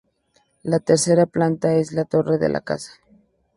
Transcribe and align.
La 0.63 0.79
tercera 0.79 1.27
planta 1.27 1.75
es 1.75 1.91
la 1.91 2.05
torre 2.05 2.39
de 2.39 2.49
la 2.49 2.61
casa. 2.61 2.93